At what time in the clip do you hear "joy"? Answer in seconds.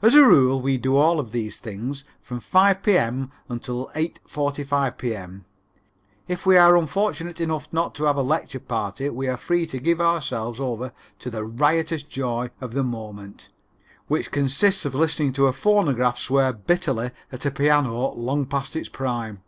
12.02-12.48